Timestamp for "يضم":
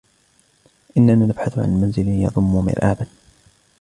2.07-2.43